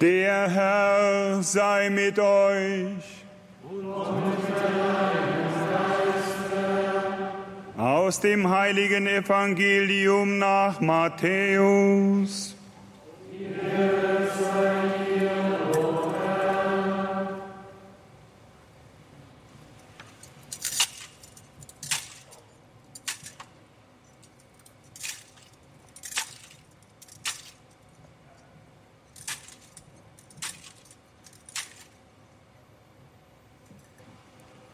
Der 0.00 0.48
Herr 0.48 1.42
sei 1.42 1.90
mit 1.90 2.18
euch. 2.18 3.04
Aus 7.76 8.20
dem 8.20 8.48
heiligen 8.48 9.06
Evangelium 9.06 10.38
nach 10.38 10.80
Matthäus. 10.80 12.56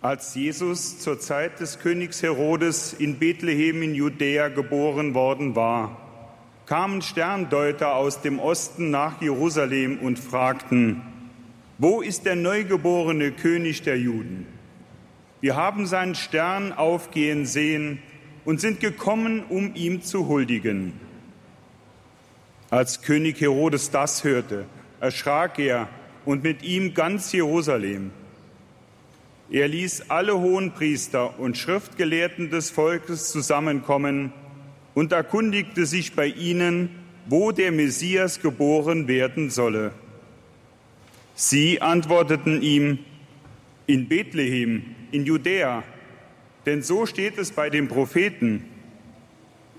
Als 0.02 0.34
Jesus 0.34 0.98
zur 0.98 1.18
Zeit 1.18 1.58
des 1.60 1.78
Königs 1.78 2.22
Herodes 2.22 2.92
in 2.92 3.18
Bethlehem 3.18 3.82
in 3.82 3.94
Judäa 3.94 4.48
geboren 4.48 5.14
worden 5.14 5.56
war, 5.56 5.96
kamen 6.66 7.00
Sterndeuter 7.00 7.94
aus 7.94 8.20
dem 8.20 8.38
Osten 8.38 8.90
nach 8.90 9.22
Jerusalem 9.22 9.98
und 9.98 10.18
fragten, 10.18 11.00
wo 11.78 12.02
ist 12.02 12.26
der 12.26 12.36
neugeborene 12.36 13.32
König 13.32 13.82
der 13.82 13.98
Juden? 13.98 14.46
Wir 15.40 15.56
haben 15.56 15.86
seinen 15.86 16.14
Stern 16.14 16.72
aufgehen 16.72 17.46
sehen 17.46 17.98
und 18.44 18.60
sind 18.60 18.80
gekommen, 18.80 19.44
um 19.48 19.74
ihm 19.74 20.02
zu 20.02 20.28
huldigen. 20.28 20.92
Als 22.70 23.02
König 23.02 23.40
Herodes 23.40 23.90
das 23.90 24.24
hörte, 24.24 24.66
erschrak 25.00 25.58
er 25.58 25.88
und 26.24 26.42
mit 26.42 26.62
ihm 26.62 26.94
ganz 26.94 27.32
Jerusalem. 27.32 28.10
Er 29.50 29.68
ließ 29.68 30.10
alle 30.10 30.38
Hohenpriester 30.40 31.38
und 31.38 31.56
Schriftgelehrten 31.56 32.50
des 32.50 32.70
Volkes 32.70 33.30
zusammenkommen 33.30 34.32
und 34.94 35.12
erkundigte 35.12 35.86
sich 35.86 36.14
bei 36.14 36.26
ihnen, 36.26 36.90
wo 37.26 37.52
der 37.52 37.70
Messias 37.70 38.40
geboren 38.40 39.06
werden 39.06 39.50
solle. 39.50 39.92
Sie 41.36 41.80
antworteten 41.80 42.60
ihm, 42.62 42.98
in 43.86 44.08
Bethlehem, 44.08 44.82
in 45.12 45.24
Judäa, 45.26 45.84
denn 46.64 46.82
so 46.82 47.06
steht 47.06 47.38
es 47.38 47.52
bei 47.52 47.70
den 47.70 47.86
Propheten. 47.86 48.64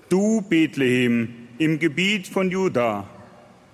Du, 0.08 0.40
Bethlehem, 0.40 1.28
im 1.58 1.78
Gebiet 1.78 2.26
von 2.26 2.50
Juda, 2.50 3.06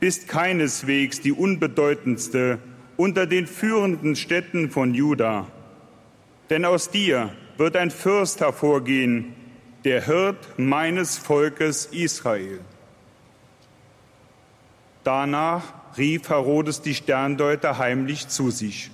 bist 0.01 0.27
keineswegs 0.27 1.21
die 1.21 1.31
unbedeutendste 1.31 2.59
unter 2.97 3.27
den 3.27 3.47
führenden 3.47 4.17
Städten 4.17 4.71
von 4.71 4.95
Juda 4.95 5.47
denn 6.51 6.65
aus 6.65 6.91
dir 6.91 7.31
wird 7.57 7.77
ein 7.77 7.91
Fürst 7.91 8.41
hervorgehen, 8.41 9.35
der 9.85 10.05
Hirt 10.07 10.59
meines 10.59 11.19
Volkes 11.19 11.87
Israel. 11.87 12.61
Danach 15.05 15.63
rief 15.99 16.29
Herodes 16.31 16.81
die 16.81 16.95
Sterndeuter 16.95 17.79
heimlich 17.79 18.29
zu 18.29 18.51
sich 18.51 18.91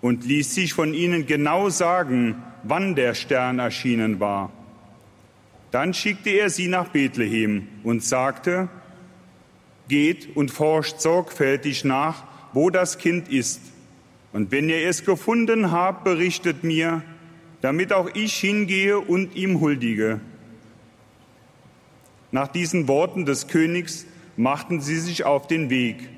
und 0.00 0.24
ließ 0.24 0.54
sich 0.54 0.74
von 0.74 0.94
ihnen 0.94 1.26
genau 1.26 1.70
sagen, 1.70 2.42
wann 2.62 2.94
der 2.94 3.14
Stern 3.14 3.58
erschienen 3.58 4.20
war. 4.20 4.52
Dann 5.70 5.94
schickte 5.94 6.30
er 6.30 6.50
sie 6.50 6.68
nach 6.68 6.88
Bethlehem 6.88 7.68
und 7.82 8.04
sagte, 8.04 8.68
Geht 9.88 10.36
und 10.36 10.50
forscht 10.50 11.00
sorgfältig 11.00 11.84
nach, 11.84 12.24
wo 12.52 12.70
das 12.70 12.98
Kind 12.98 13.28
ist 13.28 13.60
und 14.36 14.52
wenn 14.52 14.68
ihr 14.68 14.86
es 14.86 15.06
gefunden 15.06 15.72
habt, 15.72 16.04
berichtet 16.04 16.62
mir, 16.62 17.02
damit 17.62 17.94
auch 17.94 18.10
ich 18.12 18.34
hingehe 18.34 19.00
und 19.00 19.34
ihm 19.34 19.62
huldige. 19.62 20.20
Nach 22.32 22.46
diesen 22.46 22.86
Worten 22.86 23.24
des 23.24 23.48
Königs 23.48 24.04
machten 24.36 24.82
sie 24.82 24.98
sich 24.98 25.24
auf 25.24 25.46
den 25.46 25.70
Weg, 25.70 26.10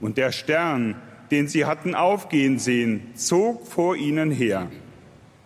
und 0.00 0.18
der 0.18 0.32
Stern, 0.32 0.96
den 1.30 1.46
sie 1.46 1.64
hatten 1.64 1.94
aufgehen 1.94 2.58
sehen, 2.58 3.12
zog 3.14 3.64
vor 3.68 3.94
ihnen 3.94 4.32
her, 4.32 4.68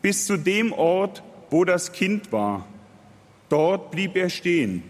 bis 0.00 0.24
zu 0.24 0.38
dem 0.38 0.72
Ort, 0.72 1.22
wo 1.50 1.66
das 1.66 1.92
Kind 1.92 2.32
war. 2.32 2.66
Dort 3.50 3.90
blieb 3.90 4.16
er 4.16 4.30
stehen. 4.30 4.82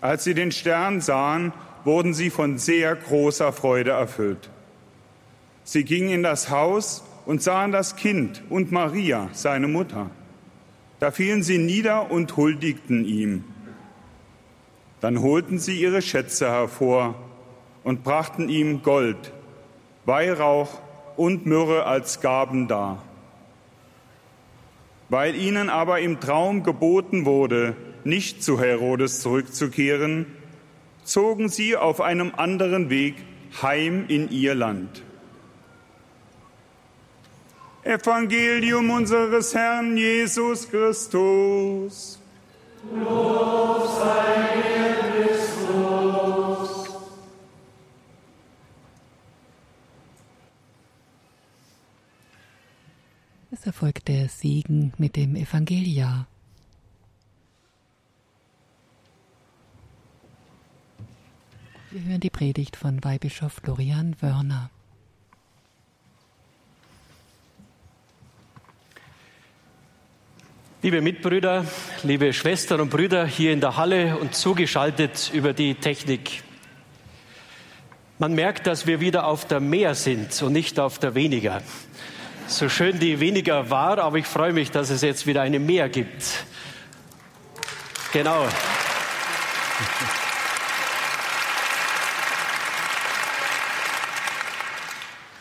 Als 0.00 0.24
sie 0.24 0.32
den 0.32 0.50
Stern 0.50 1.02
sahen, 1.02 1.52
wurden 1.84 2.14
sie 2.14 2.30
von 2.30 2.56
sehr 2.56 2.96
großer 2.96 3.52
Freude 3.52 3.90
erfüllt. 3.90 4.48
Sie 5.64 5.84
gingen 5.84 6.10
in 6.10 6.22
das 6.22 6.50
Haus 6.50 7.02
und 7.24 7.42
sahen 7.42 7.72
das 7.72 7.96
Kind 7.96 8.42
und 8.50 8.70
Maria, 8.70 9.30
seine 9.32 9.66
Mutter. 9.66 10.10
Da 11.00 11.10
fielen 11.10 11.42
sie 11.42 11.58
nieder 11.58 12.10
und 12.10 12.36
huldigten 12.36 13.04
ihm. 13.04 13.44
Dann 15.00 15.20
holten 15.20 15.58
sie 15.58 15.80
ihre 15.80 16.02
Schätze 16.02 16.50
hervor 16.50 17.14
und 17.82 18.04
brachten 18.04 18.48
ihm 18.48 18.82
Gold, 18.82 19.32
Weihrauch 20.04 20.80
und 21.16 21.46
Myrrhe 21.46 21.84
als 21.84 22.20
Gaben 22.20 22.68
dar. 22.68 23.02
Weil 25.08 25.34
ihnen 25.34 25.70
aber 25.70 26.00
im 26.00 26.20
Traum 26.20 26.62
geboten 26.62 27.24
wurde, 27.24 27.76
nicht 28.04 28.42
zu 28.42 28.60
Herodes 28.60 29.20
zurückzukehren, 29.20 30.26
zogen 31.04 31.48
sie 31.48 31.76
auf 31.76 32.00
einem 32.00 32.32
anderen 32.36 32.90
Weg 32.90 33.14
heim 33.62 34.06
in 34.08 34.30
ihr 34.30 34.54
Land. 34.54 35.02
Evangelium 37.84 38.88
unseres 38.88 39.54
Herrn 39.54 39.96
Jesus 39.96 40.68
Christus. 40.70 42.18
Lob 42.94 43.86
sei 43.98 44.62
dir, 44.62 45.26
Christus. 45.26 46.88
Es 53.50 53.66
erfolgt 53.66 54.08
der 54.08 54.30
Segen 54.30 54.94
mit 54.96 55.16
dem 55.16 55.36
Evangeliar. 55.36 56.26
Wir 61.90 62.02
hören 62.02 62.20
die 62.20 62.30
Predigt 62.30 62.76
von 62.76 63.04
Weihbischof 63.04 63.52
Florian 63.62 64.16
Wörner. 64.20 64.70
Liebe 70.84 71.00
Mitbrüder, 71.00 71.64
liebe 72.02 72.34
Schwestern 72.34 72.82
und 72.82 72.90
Brüder 72.90 73.24
hier 73.24 73.54
in 73.54 73.60
der 73.62 73.78
Halle 73.78 74.18
und 74.18 74.34
zugeschaltet 74.34 75.30
über 75.32 75.54
die 75.54 75.76
Technik. 75.76 76.42
Man 78.18 78.34
merkt, 78.34 78.66
dass 78.66 78.86
wir 78.86 79.00
wieder 79.00 79.26
auf 79.26 79.46
der 79.46 79.60
Mehr 79.60 79.94
sind 79.94 80.42
und 80.42 80.52
nicht 80.52 80.78
auf 80.78 80.98
der 80.98 81.14
Weniger. 81.14 81.62
So 82.48 82.68
schön 82.68 82.98
die 82.98 83.18
Weniger 83.18 83.70
war, 83.70 83.98
aber 83.98 84.18
ich 84.18 84.26
freue 84.26 84.52
mich, 84.52 84.72
dass 84.72 84.90
es 84.90 85.00
jetzt 85.00 85.26
wieder 85.26 85.40
eine 85.40 85.58
Mehr 85.58 85.88
gibt. 85.88 86.22
Genau. 88.12 88.46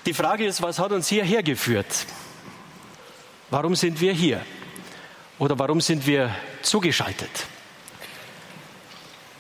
Die 0.06 0.14
Frage 0.14 0.46
ist, 0.46 0.62
was 0.62 0.80
hat 0.80 0.94
uns 0.94 1.10
hierher 1.10 1.44
geführt? 1.44 2.06
Warum 3.50 3.76
sind 3.76 4.00
wir 4.00 4.14
hier? 4.14 4.40
Oder 5.40 5.58
warum 5.58 5.82
sind 5.82 6.06
wir 6.06 6.34
zugeschaltet? 6.62 7.48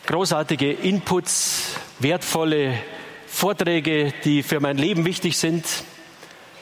Großartige 0.07 0.71
Inputs, 0.71 1.75
wertvolle 1.99 2.79
Vorträge, 3.27 4.11
die 4.23 4.41
für 4.41 4.59
mein 4.59 4.77
Leben 4.77 5.05
wichtig 5.05 5.37
sind. 5.37 5.65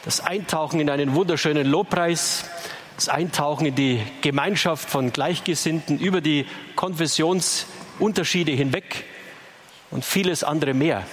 Das 0.03 0.19
Eintauchen 0.19 0.81
in 0.81 0.89
einen 0.89 1.15
wunderschönen 1.15 1.65
Lobpreis, 1.65 2.43
das 2.97 3.07
Eintauchen 3.07 3.67
in 3.67 3.75
die 3.75 4.01
Gemeinschaft 4.21 4.89
von 4.89 5.13
Gleichgesinnten 5.13 5.97
über 5.97 6.19
die 6.19 6.45
Konfessionsunterschiede 6.75 8.51
hinweg 8.51 9.05
und 9.91 10.03
vieles 10.03 10.43
andere 10.43 10.73
mehr. 10.73 11.05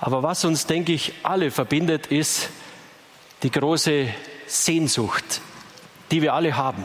Aber 0.00 0.24
was 0.24 0.44
uns, 0.44 0.66
denke 0.66 0.92
ich, 0.92 1.12
alle 1.22 1.52
verbindet, 1.52 2.08
ist 2.08 2.50
die 3.44 3.50
große 3.50 4.08
Sehnsucht, 4.48 5.40
die 6.10 6.20
wir 6.20 6.34
alle 6.34 6.56
haben 6.56 6.82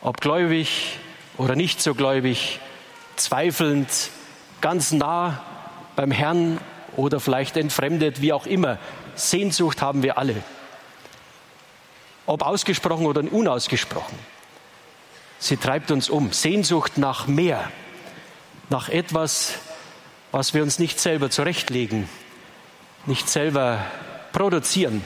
ob 0.00 0.20
gläubig 0.20 0.98
oder 1.36 1.56
nicht 1.56 1.80
so 1.82 1.94
gläubig, 1.94 2.60
zweifelnd, 3.16 3.88
ganz 4.60 4.92
nah 4.92 5.42
beim 5.96 6.10
Herrn 6.10 6.58
oder 6.96 7.20
vielleicht 7.20 7.56
entfremdet, 7.56 8.20
wie 8.20 8.32
auch 8.32 8.46
immer. 8.46 8.78
Sehnsucht 9.14 9.82
haben 9.82 10.02
wir 10.02 10.18
alle. 10.18 10.42
Ob 12.26 12.42
ausgesprochen 12.42 13.06
oder 13.06 13.22
unausgesprochen. 13.32 14.18
Sie 15.38 15.56
treibt 15.56 15.90
uns 15.90 16.08
um. 16.10 16.32
Sehnsucht 16.32 16.98
nach 16.98 17.26
mehr, 17.26 17.70
nach 18.70 18.88
etwas, 18.88 19.54
was 20.32 20.54
wir 20.54 20.62
uns 20.62 20.78
nicht 20.78 21.00
selber 21.00 21.30
zurechtlegen, 21.30 22.08
nicht 23.06 23.28
selber 23.28 23.84
produzieren, 24.32 25.02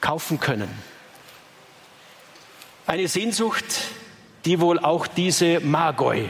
kaufen 0.00 0.40
können. 0.40 0.70
Eine 2.86 3.06
Sehnsucht, 3.06 3.64
die 4.44 4.60
wohl 4.60 4.78
auch 4.78 5.06
diese 5.06 5.60
Magoi, 5.60 6.28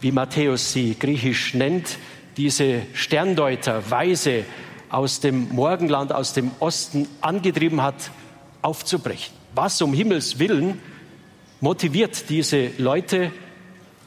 wie 0.00 0.12
Matthäus 0.12 0.72
sie 0.72 0.98
griechisch 0.98 1.54
nennt, 1.54 1.98
diese 2.36 2.82
Sterndeuter, 2.94 3.90
Weise 3.90 4.44
aus 4.90 5.20
dem 5.20 5.48
Morgenland, 5.50 6.12
aus 6.12 6.32
dem 6.34 6.50
Osten 6.60 7.08
angetrieben 7.20 7.82
hat, 7.82 8.10
aufzubrechen. 8.62 9.34
Was 9.54 9.80
um 9.82 9.94
Himmels 9.94 10.38
willen 10.38 10.80
motiviert 11.60 12.28
diese 12.28 12.70
Leute, 12.78 13.32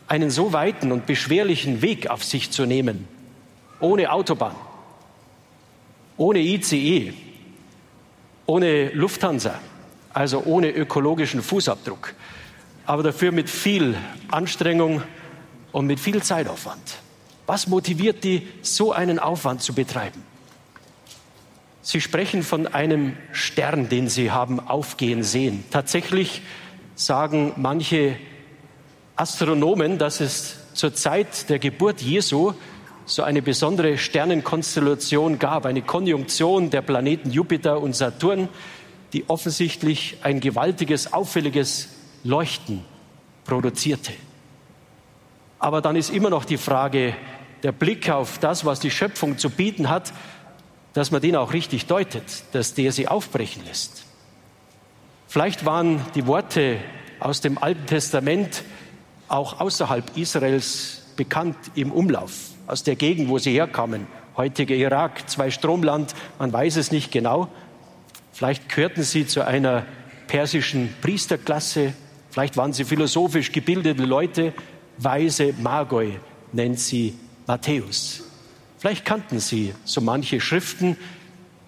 einen 0.08 0.30
so 0.30 0.54
weiten 0.54 0.92
und 0.92 1.06
beschwerlichen 1.06 1.82
Weg 1.82 2.10
auf 2.10 2.24
sich 2.24 2.52
zu 2.52 2.66
nehmen, 2.66 3.08
ohne 3.80 4.12
Autobahn, 4.12 4.56
ohne 6.18 6.40
ICE, 6.40 7.14
ohne 8.46 8.90
Lufthansa, 8.90 9.60
also 10.14 10.44
ohne 10.46 10.70
ökologischen 10.70 11.42
Fußabdruck, 11.42 12.14
aber 12.86 13.04
dafür 13.04 13.32
mit 13.32 13.50
viel 13.50 13.96
Anstrengung 14.30 15.02
und 15.72 15.88
mit 15.88 16.00
viel 16.00 16.22
Zeitaufwand. 16.22 16.98
Was 17.48 17.68
motiviert 17.68 18.24
die, 18.24 18.48
so 18.62 18.92
einen 18.92 19.20
Aufwand 19.20 19.62
zu 19.62 19.74
betreiben? 19.74 20.24
Sie 21.82 22.02
sprechen 22.02 22.42
von 22.42 22.66
einem 22.66 23.16
Stern, 23.32 23.90
den 23.90 24.10
Sie 24.10 24.32
haben 24.32 24.60
aufgehen 24.60 25.22
sehen. 25.22 25.64
Tatsächlich 25.70 26.42
sagen 26.96 27.54
manche 27.58 28.18
Astronomen, 29.16 30.00
dass 30.00 30.20
es 30.20 30.58
zur 30.74 30.96
Zeit 30.96 31.50
der 31.50 31.60
Geburt 31.60 32.02
Jesu 32.02 32.54
so 33.06 33.22
eine 33.22 33.44
besondere 33.44 34.00
Sternenkonstellation 34.00 35.38
gab, 35.38 35.66
eine 35.66 35.84
Konjunktion 35.84 36.72
der 36.72 36.82
Planeten 36.82 37.30
Jupiter 37.30 37.80
und 37.80 37.96
Saturn, 37.96 38.50
die 39.14 39.30
offensichtlich 39.30 40.18
ein 40.24 40.40
gewaltiges, 40.40 41.14
auffälliges 41.14 41.90
Leuchten 42.26 42.84
produzierte. 43.46 44.12
Aber 45.60 45.82
dann 45.82 45.96
ist 45.96 46.10
immer 46.10 46.30
noch 46.30 46.44
die 46.44 46.58
Frage, 46.58 47.16
der 47.64 47.72
Blick 47.72 48.10
auf 48.10 48.40
das, 48.40 48.66
was 48.66 48.80
die 48.80 48.92
Schöpfung 48.92 49.38
zu 49.38 49.50
bieten 49.50 49.90
hat, 49.90 50.12
dass 50.94 51.12
man 51.12 51.22
den 51.22 51.36
auch 51.36 51.54
richtig 51.54 51.86
deutet, 51.86 52.24
dass 52.52 52.74
der 52.74 52.92
sie 52.92 53.08
aufbrechen 53.08 53.64
lässt. 53.66 54.06
Vielleicht 55.28 55.66
waren 55.66 56.02
die 56.16 56.28
Worte 56.28 56.78
aus 57.20 57.42
dem 57.42 57.58
Alten 57.58 57.86
Testament 57.86 58.64
auch 59.28 59.60
außerhalb 59.60 60.18
Israels 60.18 61.04
bekannt 61.16 61.58
im 61.76 61.92
Umlauf, 61.92 62.32
aus 62.68 62.84
der 62.84 62.96
Gegend, 62.96 63.30
wo 63.30 63.38
sie 63.38 63.54
herkamen, 63.54 64.08
heutige 64.36 64.76
Irak, 64.76 65.30
zwei 65.30 65.52
Stromland, 65.52 66.14
man 66.40 66.52
weiß 66.52 66.78
es 66.78 66.92
nicht 66.92 67.12
genau. 67.12 67.50
Vielleicht 68.34 68.70
gehörten 68.70 69.04
sie 69.04 69.28
zu 69.28 69.46
einer 69.46 69.86
persischen 70.28 70.94
Priesterklasse, 71.02 71.94
vielleicht 72.36 72.58
waren 72.58 72.74
sie 72.74 72.84
philosophisch 72.84 73.54
gebildete 73.54 74.04
Leute, 74.04 74.52
weise 74.98 75.54
Magoi 75.58 76.20
nennt 76.52 76.82
sie 76.82 77.18
Matthäus. 77.48 78.24
Vielleicht 78.78 79.06
kannten 79.06 79.40
sie 79.40 79.74
so 79.86 80.02
manche 80.02 80.42
Schriften 80.42 80.98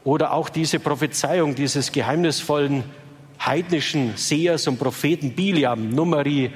oder 0.03 0.33
auch 0.33 0.49
diese 0.49 0.79
Prophezeiung 0.79 1.55
dieses 1.55 1.93
geheimnisvollen 1.93 2.83
heidnischen 3.39 4.17
Sehers 4.17 4.67
und 4.67 4.77
Propheten 4.77 5.35
Biliam, 5.35 5.89
Numeri 5.89 6.51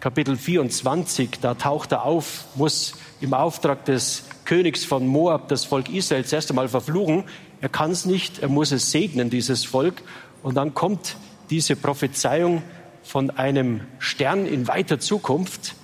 Kapitel 0.00 0.38
24, 0.38 1.40
da 1.42 1.52
taucht 1.52 1.92
er 1.92 2.04
auf, 2.04 2.46
muss 2.54 2.94
im 3.20 3.34
Auftrag 3.34 3.84
des 3.84 4.24
Königs 4.46 4.86
von 4.86 5.06
Moab 5.06 5.48
das 5.48 5.66
Volk 5.66 5.90
Israel 5.90 6.24
erst 6.30 6.48
einmal 6.48 6.70
verfluchen. 6.70 7.24
Er 7.60 7.68
kann 7.68 7.90
es 7.90 8.06
nicht, 8.06 8.38
er 8.38 8.48
muss 8.48 8.72
es 8.72 8.90
segnen, 8.90 9.28
dieses 9.28 9.66
Volk. 9.66 10.00
Und 10.42 10.54
dann 10.54 10.72
kommt 10.72 11.16
diese 11.50 11.76
Prophezeiung 11.76 12.62
von 13.10 13.30
einem 13.30 13.80
Stern 13.98 14.46
in 14.46 14.68
weiter 14.68 15.00
Zukunft, 15.00 15.74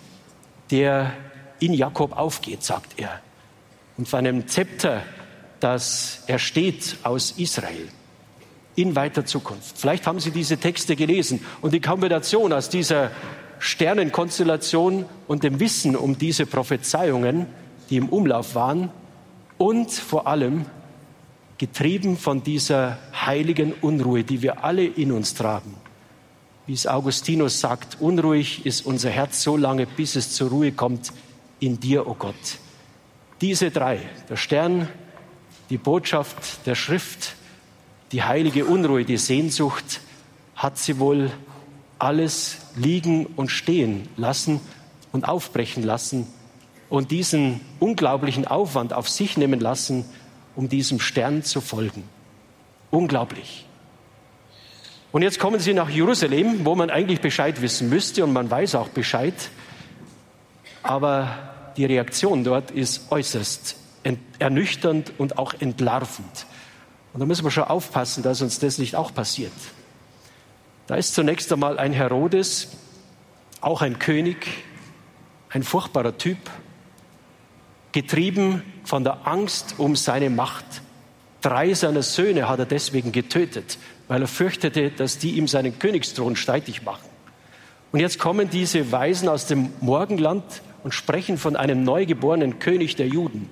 der 0.71 1.13
in 1.59 1.73
Jakob 1.73 2.17
aufgeht, 2.17 2.63
sagt 2.63 3.01
er. 3.01 3.21
Und 3.97 4.09
von 4.09 4.21
einem 4.21 4.47
Zepter, 4.47 5.03
das 5.59 6.23
ersteht 6.29 6.99
aus 7.03 7.33
Israel 7.33 7.89
in 8.77 8.95
weiter 8.95 9.25
Zukunft. 9.27 9.77
Vielleicht 9.77 10.07
haben 10.07 10.21
Sie 10.21 10.31
diese 10.31 10.59
Texte 10.59 10.95
gelesen 10.95 11.45
und 11.63 11.75
die 11.75 11.81
Kombination 11.81 12.53
aus 12.53 12.69
dieser 12.69 13.11
Sternenkonstellation 13.59 15.07
und 15.27 15.43
dem 15.43 15.59
Wissen 15.59 15.97
um 15.97 16.17
diese 16.19 16.47
Prophezeiungen, 16.47 17.47
die 17.91 17.97
im 17.97 18.09
Umlauf 18.09 18.55
waren 18.55 18.93
und 19.59 19.91
vor 19.91 20.29
allem 20.29 20.67
getrieben 21.59 22.19
von 22.19 22.45
dieser 22.45 22.99
heiligen 23.13 23.73
Unruhe, 23.73 24.23
die 24.23 24.43
wir 24.43 24.63
alle 24.63 24.85
in 24.85 25.11
uns 25.11 25.35
tragen. 25.35 25.75
Wie 26.67 26.73
es 26.73 26.87
Augustinus 26.87 27.61
sagt, 27.61 28.01
unruhig 28.01 28.67
ist 28.67 28.85
unser 28.87 29.11
Herz 29.11 29.43
so 29.43 29.57
lange, 29.57 29.87
bis 29.87 30.17
es 30.17 30.33
zur 30.33 30.51
Ruhe 30.51 30.73
kommt 30.73 31.13
in 31.61 31.79
dir, 31.79 32.07
o 32.07 32.11
oh 32.11 32.15
Gott. 32.15 32.35
Diese 33.41 33.71
drei, 33.71 34.01
der 34.29 34.37
Stern, 34.37 34.89
die 35.71 35.79
Botschaft 35.79 36.67
der 36.67 36.75
Schrift, 36.75 37.37
die 38.11 38.23
heilige 38.23 38.65
Unruhe, 38.65 39.05
die 39.05 39.17
Sehnsucht, 39.17 40.01
hat 40.57 40.79
sie 40.79 40.99
wohl 40.99 41.31
alles 41.99 42.59
liegen 42.75 43.27
und 43.27 43.51
stehen 43.51 44.09
lassen 44.17 44.61
und 45.13 45.29
aufbrechen 45.29 45.83
lassen 45.83 46.27
und 46.89 47.11
diesen 47.11 47.61
unglaublichen 47.79 48.47
Aufwand 48.47 48.93
auf 48.93 49.09
sich 49.09 49.37
nehmen 49.37 49.61
lassen, 49.61 50.05
um 50.55 50.69
diesem 50.69 51.01
Stern 51.01 51.43
zu 51.43 51.61
folgen. 51.61 52.05
Unglaublich. 52.91 53.66
Und 55.13 55.23
jetzt 55.23 55.39
kommen 55.39 55.61
sie 55.61 55.73
nach 55.73 55.89
Jerusalem, 55.89 56.65
wo 56.65 56.75
man 56.75 56.91
eigentlich 56.91 57.21
Bescheid 57.21 57.63
wissen 57.63 57.89
müsste 57.89 58.25
und 58.25 58.33
man 58.33 58.51
weiß 58.51 58.75
auch 58.75 58.89
Bescheid. 58.89 59.35
Aber 60.83 61.73
die 61.77 61.85
Reaktion 61.85 62.45
dort 62.45 62.71
ist 62.71 63.11
äußerst 63.11 63.77
ernüchternd 64.39 65.13
und 65.19 65.39
auch 65.39 65.55
entlarvend. 65.55 66.47
Und 67.13 67.21
da 67.21 67.27
müssen 67.27 67.45
wir 67.45 67.51
schon 67.51 67.65
aufpassen, 67.65 68.23
dass 68.23 68.43
uns 68.43 68.59
das 68.59 68.79
nicht 68.79 68.95
auch 68.95 69.13
passiert. 69.15 69.53
Da 70.87 70.95
ist 70.97 71.15
zunächst 71.15 71.53
einmal 71.53 71.79
ein 71.79 71.93
Herodes, 71.93 72.69
auch 73.61 73.83
ein 73.83 73.99
König, 73.99 74.47
ein 75.49 75.63
furchtbarer 75.63 76.19
Typ, 76.19 76.39
getrieben 77.93 78.63
von 78.85 79.03
der 79.03 79.27
Angst 79.27 79.75
um 79.79 79.97
seine 79.97 80.31
Macht. 80.31 80.67
Drei 81.41 81.75
seiner 81.75 82.03
Söhne 82.03 82.49
hat 82.49 82.59
er 82.59 82.67
deswegen 82.67 83.11
getötet, 83.11 83.79
weil 84.09 84.23
er 84.23 84.29
fürchtete, 84.29 84.91
dass 84.91 85.19
die 85.19 85.33
ihm 85.33 85.49
seinen 85.49 85.79
Königsthron 85.79 86.37
streitig 86.37 86.83
machen. 86.83 87.09
Und 87.93 88.01
jetzt 88.01 88.19
kommen 88.19 88.51
diese 88.51 88.93
Weisen 88.93 89.29
aus 89.29 89.47
dem 89.47 89.71
Morgenland 89.81 90.45
und 90.85 90.93
sprechen 90.93 91.39
von 91.39 91.57
einem 91.57 91.83
neugeborenen 91.83 92.59
König 92.59 92.97
der 92.97 93.09
Juden. 93.09 93.51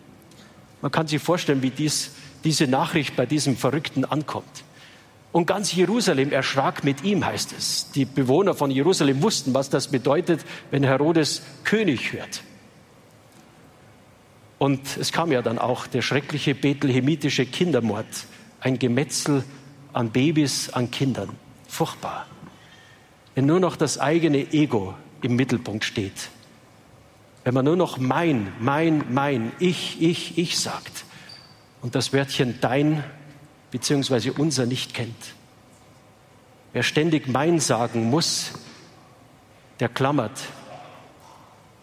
Man 0.82 0.92
kann 0.92 1.06
sich 1.06 1.22
vorstellen, 1.22 1.62
wie 1.62 1.70
dies, 1.70 2.12
diese 2.44 2.66
Nachricht 2.66 3.16
bei 3.16 3.26
diesem 3.26 3.56
Verrückten 3.56 4.04
ankommt. 4.04 4.64
Und 5.32 5.46
ganz 5.46 5.74
Jerusalem 5.74 6.30
erschrak 6.30 6.84
mit 6.84 7.02
ihm, 7.02 7.24
heißt 7.24 7.54
es. 7.58 7.90
Die 7.92 8.04
Bewohner 8.04 8.54
von 8.54 8.70
Jerusalem 8.70 9.22
wussten, 9.22 9.52
was 9.52 9.68
das 9.68 9.88
bedeutet, 9.88 10.44
wenn 10.70 10.84
Herodes 10.84 11.42
König 11.64 12.12
hört. 12.12 12.42
Und 14.58 14.96
es 14.96 15.10
kam 15.10 15.32
ja 15.32 15.42
dann 15.42 15.58
auch 15.58 15.88
der 15.88 16.02
schreckliche 16.02 16.54
bethlehemitische 16.54 17.46
Kindermord, 17.46 18.06
ein 18.60 18.78
Gemetzel 18.78 19.42
an 19.94 20.10
Babys, 20.10 20.68
an 20.70 20.90
Kindern. 20.90 21.30
Furchtbar. 21.66 22.26
Wenn 23.34 23.46
nur 23.46 23.60
noch 23.60 23.76
das 23.76 23.98
eigene 23.98 24.52
Ego 24.52 24.94
im 25.22 25.36
Mittelpunkt 25.36 25.84
steht. 25.84 26.28
Wenn 27.44 27.54
man 27.54 27.64
nur 27.64 27.76
noch 27.76 27.98
mein, 27.98 28.52
mein, 28.60 29.04
mein, 29.12 29.52
ich, 29.58 30.00
ich, 30.02 30.38
ich 30.38 30.58
sagt 30.58 31.04
und 31.80 31.94
das 31.94 32.12
Wörtchen 32.12 32.58
dein 32.60 33.02
beziehungsweise 33.70 34.32
unser 34.32 34.66
nicht 34.66 34.94
kennt. 34.94 35.34
Wer 36.72 36.82
ständig 36.82 37.28
mein 37.28 37.60
sagen 37.60 38.08
muss, 38.10 38.52
der 39.80 39.88
klammert, 39.88 40.40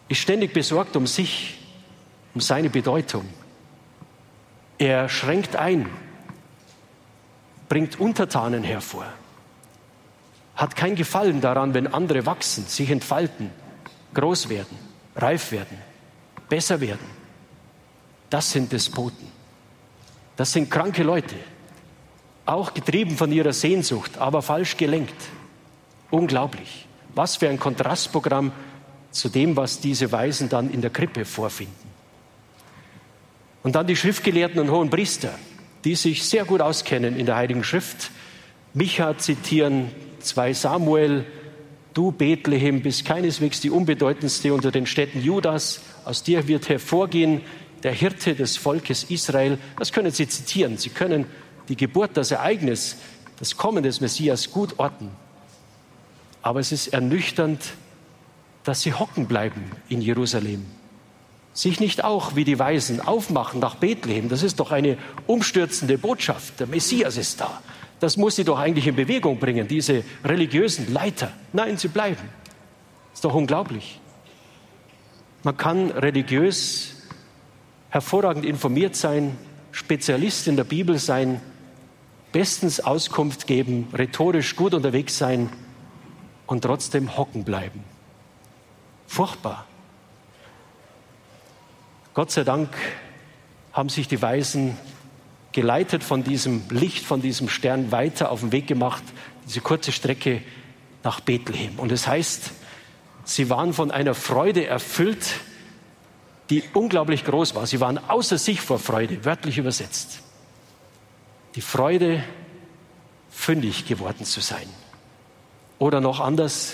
ist 0.08 0.20
ständig 0.20 0.54
besorgt 0.54 0.96
um 0.96 1.08
sich, 1.08 1.60
um 2.34 2.42
seine 2.42 2.70
Bedeutung. 2.70 3.26
Er 4.78 5.10
schränkt 5.10 5.56
ein, 5.56 5.90
bringt 7.72 8.02
Untertanen 8.02 8.64
hervor, 8.64 9.06
hat 10.58 10.76
kein 10.76 10.94
Gefallen 10.94 11.40
daran, 11.40 11.74
wenn 11.74 11.88
andere 11.88 12.26
wachsen, 12.26 12.66
sich 12.66 12.90
entfalten, 12.90 13.50
groß 14.14 14.50
werden, 14.50 14.78
reif 15.16 15.54
werden, 15.54 15.78
besser 16.50 16.82
werden. 16.82 17.08
Das 18.30 18.52
sind 18.52 18.74
Despoten. 18.74 19.26
Das 20.36 20.52
sind 20.52 20.70
kranke 20.70 21.04
Leute 21.04 21.38
auch 22.46 22.74
getrieben 22.74 23.16
von 23.16 23.32
ihrer 23.32 23.54
Sehnsucht, 23.54 24.18
aber 24.18 24.42
falsch 24.42 24.76
gelenkt. 24.76 25.16
Unglaublich. 26.10 26.88
Was 27.16 27.38
für 27.38 27.48
ein 27.48 27.58
Kontrastprogramm 27.58 28.52
zu 29.12 29.30
dem, 29.30 29.56
was 29.56 29.80
diese 29.80 30.12
Weisen 30.12 30.50
dann 30.50 30.70
in 30.72 30.82
der 30.82 30.90
Krippe 30.90 31.24
vorfinden. 31.24 31.90
Und 33.64 33.76
dann 33.76 33.88
die 33.88 33.96
Schriftgelehrten 33.96 34.60
und 34.60 34.72
hohen 34.72 34.90
Priester, 34.90 35.34
die 35.84 35.96
sich 35.96 36.24
sehr 36.24 36.46
gut 36.46 36.62
auskennen 36.62 37.18
in 37.18 37.26
der 37.26 37.36
Heiligen 37.36 37.64
Schrift. 37.64 38.12
Micha 38.74 39.18
zitieren 39.18 39.90
2 40.20 40.54
Samuel, 40.54 41.26
du 41.94 42.12
Bethlehem 42.12 42.82
bist 42.82 43.06
keineswegs 43.06 43.60
die 43.60 43.70
unbedeutendste 43.70 44.54
unter 44.54 44.72
den 44.72 44.86
Städten 44.86 45.22
Judas, 45.22 45.82
aus 46.06 46.24
dir 46.24 46.48
wird 46.48 46.70
hervorgehen 46.70 47.42
der 47.84 47.92
Hirte 47.94 48.36
des 48.36 48.58
Volkes 48.58 49.06
Israel. 49.06 49.58
Das 49.78 49.92
können 49.92 50.12
Sie 50.12 50.28
zitieren. 50.28 50.78
Sie 50.78 50.90
können 50.90 51.26
die 51.68 51.76
Geburt, 51.76 52.12
das 52.16 52.32
Ereignis, 52.32 52.98
das 53.40 53.58
Kommen 53.58 53.84
des 53.84 54.02
Messias 54.02 54.52
gut 54.52 54.78
orten. 54.78 55.10
Aber 56.42 56.60
es 56.60 56.72
ist 56.72 56.88
ernüchternd, 56.88 57.60
dass 58.64 58.82
sie 58.82 58.94
hocken 58.94 59.28
bleiben 59.28 59.72
in 59.90 60.02
Jerusalem. 60.02 60.66
Sich 61.54 61.80
nicht 61.80 62.04
auch 62.04 62.36
wie 62.36 62.46
die 62.46 62.60
Weisen 62.60 63.02
aufmachen 63.02 63.60
nach 63.60 63.76
Bethlehem. 63.76 64.30
Das 64.30 64.42
ist 64.44 64.60
doch 64.60 64.72
eine 64.72 64.98
umstürzende 65.28 65.98
Botschaft. 65.98 66.60
Der 66.60 66.68
Messias 66.68 67.18
ist 67.18 67.42
da. 67.42 67.62
Das 68.00 68.18
muss 68.18 68.36
sie 68.36 68.44
doch 68.44 68.58
eigentlich 68.58 68.88
in 68.88 68.96
Bewegung 68.96 69.38
bringen, 69.38 69.68
diese 69.68 70.04
religiösen 70.24 70.92
Leiter. 70.92 71.32
Nein, 71.54 71.78
sie 71.78 71.88
bleiben. 71.88 72.30
Ist 73.14 73.24
doch 73.24 73.36
unglaublich. 73.36 74.00
Man 75.44 75.58
kann 75.58 75.92
religiös 75.92 76.96
hervorragend 77.90 78.46
informiert 78.46 78.96
sein, 78.96 79.38
Spezialist 79.72 80.48
in 80.48 80.56
der 80.56 80.64
Bibel 80.64 80.98
sein, 80.98 81.42
bestens 82.32 82.80
Auskunft 82.80 83.48
geben, 83.48 83.88
rhetorisch 83.94 84.56
gut 84.56 84.74
unterwegs 84.74 85.18
sein 85.18 85.50
und 86.48 86.64
trotzdem 86.64 87.18
hocken 87.18 87.44
bleiben. 87.44 87.84
Furchtbar. 89.08 89.66
Gott 92.14 92.32
sei 92.32 92.44
Dank 92.44 92.70
haben 93.72 93.90
sich 93.90 94.08
die 94.08 94.22
Weisen 94.22 94.78
geleitet 95.54 96.04
von 96.04 96.24
diesem 96.24 96.64
Licht, 96.70 97.06
von 97.06 97.22
diesem 97.22 97.48
Stern 97.48 97.92
weiter 97.92 98.32
auf 98.32 98.42
den 98.42 98.52
Weg 98.52 98.68
gemacht, 98.68 99.04
diese 99.48 99.62
kurze 99.62 99.92
Strecke 99.92 100.42
nach 101.04 101.22
Bethlehem. 101.22 101.80
Und 101.80 101.92
es 101.92 102.08
heißt, 102.08 102.52
sie 103.24 103.50
waren 103.50 103.74
von 103.74 103.92
einer 103.92 104.14
Freude 104.14 104.66
erfüllt, 104.66 105.26
die 106.50 106.64
unglaublich 106.74 107.24
groß 107.24 107.56
war. 107.56 107.66
Sie 107.66 107.80
waren 107.80 107.98
außer 107.98 108.38
sich 108.38 108.60
vor 108.60 108.78
Freude, 108.78 109.24
wörtlich 109.24 109.58
übersetzt. 109.58 110.22
Die 111.56 111.62
Freude, 111.62 112.24
fündig 113.30 113.86
geworden 113.86 114.26
zu 114.26 114.42
sein. 114.42 114.68
Oder 115.80 116.02
noch 116.02 116.20
anders, 116.20 116.74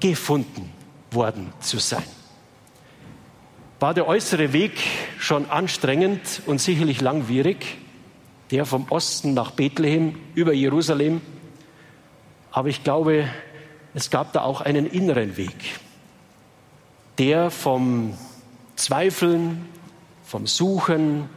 gefunden 0.00 0.72
worden 1.10 1.52
zu 1.60 1.78
sein. 1.78 2.04
War 3.84 3.92
der 3.92 4.08
äußere 4.08 4.54
Weg 4.54 4.80
schon 5.18 5.50
anstrengend 5.50 6.40
und 6.46 6.58
sicherlich 6.58 7.02
langwierig, 7.02 7.76
der 8.50 8.64
vom 8.64 8.86
Osten 8.88 9.34
nach 9.34 9.50
Bethlehem 9.50 10.18
über 10.34 10.54
Jerusalem, 10.54 11.20
aber 12.50 12.68
ich 12.68 12.82
glaube, 12.82 13.28
es 13.92 14.08
gab 14.08 14.32
da 14.32 14.40
auch 14.40 14.62
einen 14.62 14.86
inneren 14.86 15.36
Weg, 15.36 15.54
der 17.18 17.50
vom 17.50 18.16
Zweifeln, 18.74 19.68
vom 20.24 20.46
Suchen, 20.46 21.28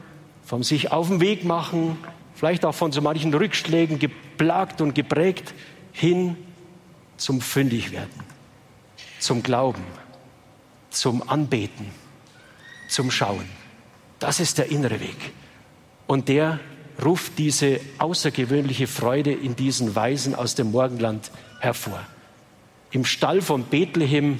vom 0.45 0.63
sich 0.63 0.89
auf 0.89 1.09
den 1.09 1.19
Weg 1.19 1.43
machen, 1.43 1.97
vielleicht 2.33 2.63
auch 2.63 2.75
von 2.75 2.93
so 2.93 3.01
manchen 3.01 3.33
Rückschlägen 3.33 3.99
geplagt 3.99 4.79
und 4.79 4.95
geprägt, 4.95 5.53
hin 5.91 6.37
zum 7.17 7.41
Fündigwerden 7.41 8.23
zum 9.19 9.43
Glauben, 9.43 9.83
zum 10.91 11.27
Anbeten, 11.27 12.06
zum 12.87 13.11
Schauen. 13.11 13.45
Das 14.19 14.39
ist 14.39 14.57
der 14.57 14.71
innere 14.71 14.99
Weg. 14.99 15.17
Und 16.07 16.29
der 16.29 16.59
ruft 17.03 17.37
diese 17.37 17.79
außergewöhnliche 17.99 18.87
Freude 18.87 19.31
in 19.31 19.55
diesen 19.55 19.95
Weisen 19.95 20.33
aus 20.33 20.55
dem 20.55 20.71
Morgenland 20.71 21.31
hervor. 21.59 22.01
Im 22.91 23.05
Stall 23.05 23.41
von 23.41 23.63
Bethlehem, 23.65 24.39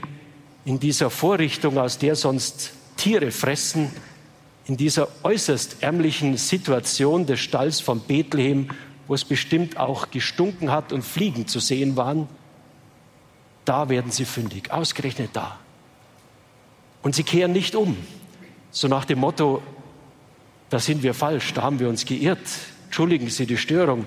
in 0.65 0.79
dieser 0.79 1.09
Vorrichtung, 1.09 1.77
aus 1.77 1.97
der 1.97 2.15
sonst 2.15 2.73
Tiere 2.95 3.31
fressen, 3.31 3.91
in 4.65 4.75
dieser 4.75 5.07
äußerst 5.23 5.77
ärmlichen 5.81 6.37
Situation 6.37 7.25
des 7.25 7.39
Stalls 7.39 7.79
von 7.79 8.01
Bethlehem, 8.01 8.69
wo 9.07 9.13
es 9.13 9.23
bestimmt 9.23 9.77
auch 9.77 10.11
gestunken 10.11 10.71
hat 10.71 10.91
und 10.91 11.03
Fliegen 11.03 11.47
zu 11.47 11.59
sehen 11.59 11.95
waren, 11.95 12.27
da 13.63 13.89
werden 13.89 14.11
sie 14.11 14.25
fündig, 14.25 14.71
ausgerechnet 14.71 15.29
da. 15.33 15.59
Und 17.01 17.15
sie 17.15 17.23
kehren 17.23 17.53
nicht 17.53 17.75
um, 17.75 17.95
so 18.71 18.87
nach 18.87 19.05
dem 19.05 19.19
Motto, 19.19 19.61
da 20.69 20.79
sind 20.79 21.03
wir 21.03 21.13
falsch, 21.13 21.53
da 21.53 21.63
haben 21.63 21.79
wir 21.79 21.89
uns 21.89 22.05
geirrt, 22.05 22.39
entschuldigen 22.85 23.29
Sie 23.29 23.45
die 23.45 23.57
Störung, 23.57 24.05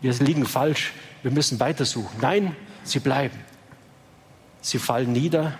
wir 0.00 0.12
liegen 0.14 0.44
falsch, 0.44 0.92
wir 1.22 1.30
müssen 1.30 1.60
weitersuchen. 1.60 2.16
Nein, 2.20 2.56
sie 2.82 2.98
bleiben. 2.98 3.38
Sie 4.60 4.78
fallen 4.78 5.12
nieder, 5.12 5.58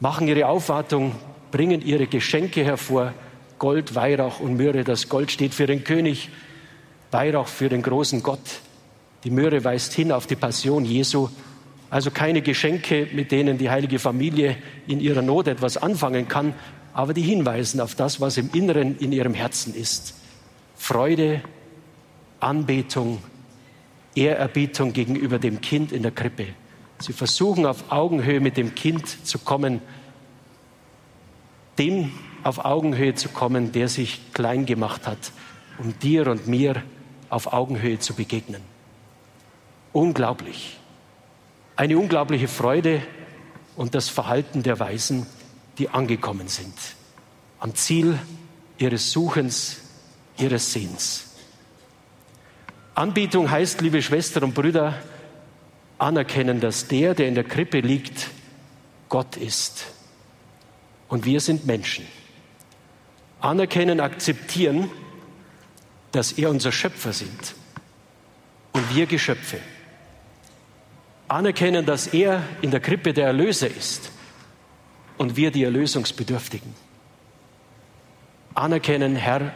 machen 0.00 0.26
ihre 0.26 0.46
Aufwartung, 0.46 1.14
bringen 1.50 1.80
ihre 1.80 2.06
Geschenke 2.06 2.64
hervor, 2.64 3.14
Gold, 3.58 3.94
Weihrauch 3.94 4.40
und 4.40 4.56
Myrrhe. 4.56 4.84
Das 4.84 5.08
Gold 5.08 5.30
steht 5.30 5.54
für 5.54 5.66
den 5.66 5.84
König, 5.84 6.30
Weihrauch 7.10 7.46
für 7.46 7.68
den 7.68 7.82
großen 7.82 8.22
Gott. 8.22 8.60
Die 9.24 9.30
Myrrhe 9.30 9.64
weist 9.64 9.92
hin 9.94 10.12
auf 10.12 10.26
die 10.26 10.36
Passion 10.36 10.84
Jesu 10.84 11.28
also 11.90 12.10
keine 12.10 12.42
Geschenke, 12.42 13.08
mit 13.12 13.32
denen 13.32 13.56
die 13.56 13.70
heilige 13.70 13.98
Familie 13.98 14.56
in 14.86 15.00
ihrer 15.00 15.22
Not 15.22 15.48
etwas 15.48 15.76
anfangen 15.76 16.28
kann, 16.28 16.54
aber 16.92 17.14
die 17.14 17.22
hinweisen 17.22 17.80
auf 17.80 17.94
das, 17.94 18.20
was 18.20 18.36
im 18.36 18.50
Inneren 18.52 18.98
in 18.98 19.12
ihrem 19.12 19.34
Herzen 19.34 19.74
ist. 19.74 20.14
Freude, 20.76 21.42
Anbetung, 22.40 23.22
Ehrerbietung 24.14 24.92
gegenüber 24.92 25.38
dem 25.38 25.60
Kind 25.60 25.92
in 25.92 26.02
der 26.02 26.12
Krippe. 26.12 26.46
Sie 26.98 27.12
versuchen 27.12 27.66
auf 27.66 27.90
Augenhöhe 27.90 28.40
mit 28.40 28.56
dem 28.56 28.74
Kind 28.74 29.26
zu 29.26 29.38
kommen, 29.38 29.80
dem 31.78 32.12
auf 32.42 32.64
Augenhöhe 32.64 33.14
zu 33.14 33.28
kommen, 33.28 33.72
der 33.72 33.88
sich 33.88 34.32
klein 34.32 34.66
gemacht 34.66 35.06
hat, 35.06 35.32
um 35.78 35.96
dir 36.00 36.26
und 36.26 36.48
mir 36.48 36.82
auf 37.28 37.52
Augenhöhe 37.52 37.98
zu 37.98 38.14
begegnen. 38.14 38.62
Unglaublich 39.92 40.78
eine 41.78 41.96
unglaubliche 41.96 42.48
Freude 42.48 43.02
und 43.76 43.94
das 43.94 44.08
Verhalten 44.08 44.64
der 44.64 44.80
Weisen, 44.80 45.28
die 45.78 45.88
angekommen 45.88 46.48
sind, 46.48 46.74
am 47.60 47.74
Ziel 47.74 48.18
ihres 48.78 49.10
Suchens, 49.10 49.80
ihres 50.38 50.72
Sehens. 50.72 51.26
Anbetung 52.94 53.50
heißt, 53.50 53.80
liebe 53.80 54.02
Schwestern 54.02 54.44
und 54.44 54.54
Brüder, 54.54 54.94
anerkennen, 55.98 56.60
dass 56.60 56.88
der, 56.88 57.14
der 57.14 57.28
in 57.28 57.34
der 57.34 57.44
Krippe 57.44 57.80
liegt, 57.80 58.28
Gott 59.08 59.36
ist. 59.36 59.86
Und 61.08 61.24
wir 61.24 61.40
sind 61.40 61.66
Menschen. 61.66 62.06
Anerkennen, 63.40 64.00
akzeptieren, 64.00 64.90
dass 66.12 66.32
er 66.32 66.50
unser 66.50 66.72
Schöpfer 66.72 67.12
sind 67.12 67.54
und 68.72 68.94
wir 68.94 69.06
Geschöpfe 69.06 69.58
anerkennen, 71.28 71.84
dass 71.84 72.08
er 72.08 72.42
in 72.62 72.70
der 72.70 72.80
Krippe 72.80 73.12
der 73.12 73.26
Erlöser 73.26 73.68
ist 73.68 74.10
und 75.18 75.36
wir 75.36 75.50
die 75.50 75.64
Erlösungsbedürftigen. 75.64 76.74
Anerkennen, 78.54 79.16
Herr, 79.16 79.52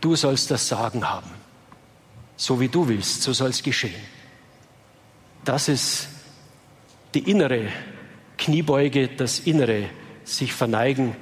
du 0.00 0.16
sollst 0.16 0.50
das 0.50 0.68
Sagen 0.68 1.08
haben. 1.08 1.30
So 2.36 2.60
wie 2.60 2.68
du 2.68 2.88
willst, 2.88 3.22
so 3.22 3.32
soll 3.32 3.50
es 3.50 3.62
geschehen. 3.62 4.00
Das 5.44 5.68
ist 5.68 6.08
die 7.14 7.30
innere 7.30 7.68
Kniebeuge, 8.36 9.08
das 9.08 9.38
innere 9.40 9.88
sich 10.24 10.52
verneigen 10.52 11.16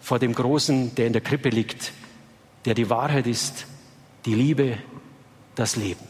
vor 0.00 0.18
dem 0.18 0.34
Großen, 0.34 0.94
der 0.94 1.06
in 1.06 1.12
der 1.12 1.22
Krippe 1.22 1.48
liegt, 1.48 1.92
der 2.66 2.74
die 2.74 2.90
Wahrheit 2.90 3.26
ist, 3.26 3.66
die 4.26 4.34
Liebe, 4.34 4.78
das 5.54 5.76
Leben. 5.76 6.06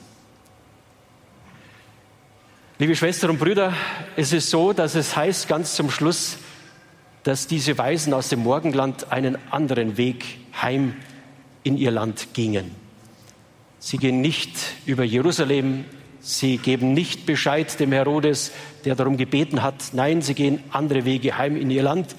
Liebe 2.78 2.96
Schwestern 2.96 3.30
und 3.30 3.38
Brüder, 3.38 3.73
es 4.16 4.32
ist 4.32 4.50
so, 4.50 4.73
dass 4.73 4.96
es 4.96 5.14
heißt 5.14 5.46
ganz 5.46 5.76
zum 5.76 5.90
Schluss, 5.90 6.38
dass 7.25 7.47
diese 7.47 7.76
Weisen 7.78 8.12
aus 8.12 8.28
dem 8.28 8.40
Morgenland 8.40 9.11
einen 9.11 9.37
anderen 9.50 9.97
Weg 9.97 10.25
heim 10.62 10.95
in 11.62 11.76
ihr 11.76 11.90
Land 11.90 12.28
gingen. 12.35 12.71
Sie 13.81 13.97
gehen 13.97 14.21
nicht 14.21 14.57
über 14.87 15.04
Jerusalem, 15.04 15.85
sie 16.21 16.59
geben 16.59 16.93
nicht 16.93 17.26
Bescheid 17.26 17.81
dem 17.81 17.93
Herodes, 17.93 18.52
der 18.85 18.95
darum 18.95 19.16
gebeten 19.16 19.62
hat. 19.62 19.90
Nein, 19.93 20.23
sie 20.23 20.35
gehen 20.35 20.62
andere 20.71 21.04
Wege 21.04 21.37
heim 21.37 21.57
in 21.57 21.71
ihr 21.71 21.83
Land. 21.83 22.14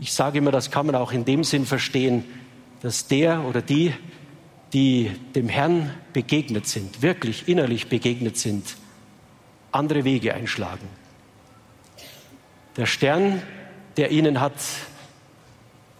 Ich 0.00 0.12
sage 0.12 0.38
immer, 0.38 0.50
das 0.50 0.70
kann 0.70 0.86
man 0.86 0.96
auch 0.96 1.12
in 1.12 1.24
dem 1.24 1.44
Sinn 1.44 1.64
verstehen, 1.64 2.24
dass 2.82 3.06
der 3.06 3.44
oder 3.44 3.62
die, 3.62 3.92
die 4.72 5.10
dem 5.34 5.48
Herrn 5.48 5.94
begegnet 6.12 6.66
sind, 6.66 7.02
wirklich 7.02 7.48
innerlich 7.48 7.88
begegnet 7.88 8.36
sind, 8.36 8.76
andere 9.72 10.04
Wege 10.04 10.34
einschlagen. 10.34 10.88
Der 12.76 12.86
Stern, 12.86 13.42
der 13.98 14.10
ihnen 14.10 14.40
hat 14.40 14.54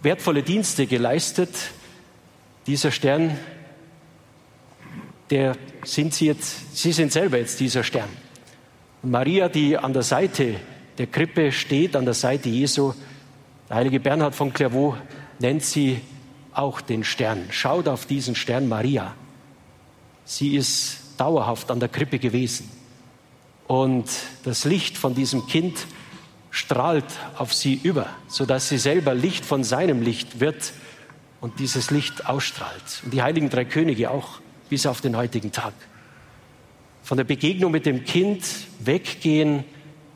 wertvolle 0.01 0.41
Dienste 0.41 0.87
geleistet, 0.87 1.49
dieser 2.65 2.91
Stern 2.91 3.37
der 5.29 5.55
sind 5.83 6.13
sie 6.13 6.25
jetzt, 6.25 6.75
sie 6.75 6.91
sind 6.91 7.11
selber 7.11 7.37
jetzt 7.37 7.59
dieser 7.59 7.83
Stern. 7.83 8.09
Und 9.03 9.11
Maria, 9.11 9.47
die 9.47 9.77
an 9.77 9.93
der 9.93 10.01
Seite 10.01 10.55
der 10.97 11.07
Krippe 11.07 11.51
steht, 11.51 11.95
an 11.95 12.05
der 12.05 12.13
Seite 12.13 12.49
Jesu, 12.49 12.93
der 13.69 13.77
heilige 13.77 13.99
Bernhard 13.99 14.33
von 14.33 14.51
Clairvaux 14.51 14.97
nennt 15.39 15.63
sie 15.63 16.01
auch 16.51 16.81
den 16.81 17.03
Stern. 17.03 17.45
Schaut 17.51 17.87
auf 17.87 18.05
diesen 18.05 18.33
Stern 18.33 18.67
Maria. 18.67 19.13
Sie 20.25 20.55
ist 20.55 21.01
dauerhaft 21.17 21.69
an 21.69 21.79
der 21.79 21.89
Krippe 21.89 22.17
gewesen. 22.17 22.69
Und 23.67 24.09
das 24.45 24.65
Licht 24.65 24.97
von 24.97 25.13
diesem 25.13 25.45
Kind 25.45 25.85
strahlt 26.51 27.05
auf 27.37 27.53
sie 27.53 27.79
über, 27.83 28.07
sodass 28.27 28.69
sie 28.69 28.77
selber 28.77 29.13
Licht 29.13 29.45
von 29.45 29.63
seinem 29.63 30.01
Licht 30.01 30.39
wird 30.39 30.73
und 31.41 31.59
dieses 31.59 31.91
Licht 31.91 32.25
ausstrahlt. 32.27 33.01
Und 33.03 33.13
die 33.13 33.21
heiligen 33.21 33.49
drei 33.49 33.65
Könige 33.65 34.11
auch 34.11 34.39
bis 34.69 34.85
auf 34.85 35.01
den 35.01 35.15
heutigen 35.15 35.51
Tag. 35.51 35.73
Von 37.03 37.17
der 37.17 37.23
Begegnung 37.23 37.71
mit 37.71 37.85
dem 37.85 38.03
Kind 38.03 38.43
weggehen 38.79 39.63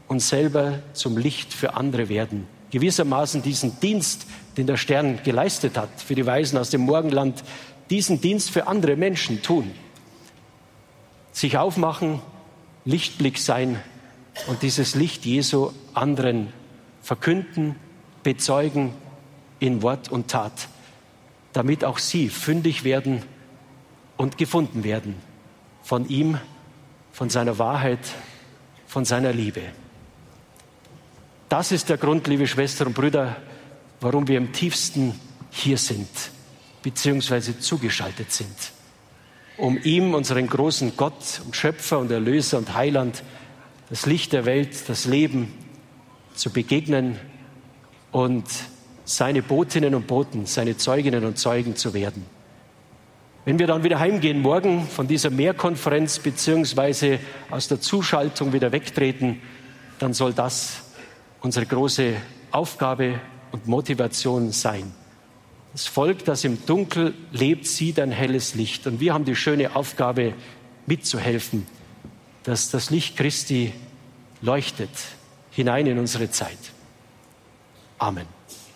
und 0.08 0.20
selber 0.20 0.80
zum 0.94 1.18
Licht 1.18 1.54
für 1.54 1.76
andere 1.76 2.10
werden. 2.10 2.48
Gewissermaßen 2.72 3.42
diesen 3.42 3.80
Dienst, 3.80 4.26
den 4.58 4.68
der 4.68 4.78
Stern 4.78 5.20
geleistet 5.24 5.78
hat 5.78 5.90
für 6.02 6.16
die 6.16 6.26
Weisen 6.26 6.58
aus 6.58 6.70
dem 6.70 6.82
Morgenland, 6.82 7.44
diesen 7.90 8.22
Dienst 8.22 8.52
für 8.52 8.68
andere 8.68 8.96
Menschen 8.96 9.42
tun. 9.42 9.72
Sich 11.32 11.58
aufmachen, 11.58 12.22
Lichtblick 12.86 13.38
sein 13.38 13.80
und 14.48 14.62
dieses 14.62 14.96
Licht 14.96 15.26
Jesu 15.26 15.72
anderen 15.94 16.52
verkünden, 17.02 17.76
bezeugen 18.24 18.94
in 19.60 19.82
Wort 19.82 20.12
und 20.12 20.30
Tat, 20.30 20.68
damit 21.54 21.86
auch 21.86 22.00
sie 22.00 22.30
fündig 22.30 22.84
werden 22.84 23.24
und 24.18 24.38
gefunden 24.38 24.84
werden 24.84 25.16
von 25.84 26.08
ihm, 26.08 26.38
von 27.12 27.30
seiner 27.30 27.60
Wahrheit, 27.60 28.00
von 28.88 29.06
seiner 29.06 29.34
Liebe. 29.34 29.62
Das 31.50 31.72
ist 31.72 31.90
der 31.90 31.98
Grund, 31.98 32.28
liebe 32.28 32.48
Schwestern 32.48 32.88
und 32.88 32.94
Brüder, 32.94 33.36
warum 34.02 34.28
wir 34.28 34.38
im 34.38 34.54
tiefsten 34.54 35.20
hier 35.52 35.78
sind, 35.78 36.08
beziehungsweise 36.82 37.60
zugeschaltet 37.60 38.32
sind, 38.32 38.56
um 39.58 39.78
ihm, 39.78 40.16
unseren 40.16 40.48
großen 40.48 40.98
Gott 40.98 41.42
und 41.46 41.56
Schöpfer 41.56 42.00
und 42.00 42.12
Erlöser 42.12 42.58
und 42.58 42.74
Heiland, 42.74 43.24
das 43.94 44.08
Licht 44.08 44.34
der 44.34 44.46
Welt, 44.46 44.90
das 44.90 45.06
Leben 45.06 45.54
zu 46.34 46.50
begegnen 46.50 47.20
und 48.12 48.44
seine 49.06 49.44
Botinnen 49.44 49.94
und 49.94 50.08
Boten, 50.08 50.48
seine 50.48 50.76
Zeuginnen 50.78 51.24
und 51.26 51.38
Zeugen 51.38 51.76
zu 51.76 51.94
werden. 51.94 52.26
Wenn 53.46 53.60
wir 53.60 53.68
dann 53.68 53.84
wieder 53.84 54.00
heimgehen 54.00 54.42
morgen 54.42 54.88
von 54.88 55.08
dieser 55.08 55.30
Mehrkonferenz 55.30 56.18
beziehungsweise 56.18 57.20
aus 57.52 57.68
der 57.68 57.82
Zuschaltung 57.82 58.52
wieder 58.52 58.72
wegtreten, 58.72 59.40
dann 60.00 60.16
soll 60.16 60.34
das 60.34 60.82
unsere 61.42 61.68
große 61.68 62.16
Aufgabe 62.50 63.20
und 63.52 63.68
Motivation 63.68 64.52
sein. 64.54 64.92
Das 65.72 65.86
Volk, 65.86 66.26
das 66.26 66.44
im 66.44 66.66
Dunkel 66.66 67.14
lebt, 67.32 67.68
sieht 67.68 68.00
ein 68.00 68.12
helles 68.12 68.56
Licht. 68.56 68.88
Und 68.88 69.00
wir 69.00 69.14
haben 69.14 69.26
die 69.26 69.36
schöne 69.36 69.76
Aufgabe, 69.76 70.34
mitzuhelfen, 70.88 71.68
dass 72.44 72.70
das 72.70 72.90
Licht 72.90 73.18
Christi 73.18 73.74
leuchtet 74.42 74.90
hinein 75.52 75.88
in 75.88 76.00
unsere 76.00 76.30
Zeit. 76.30 76.58
Amen. 77.98 78.28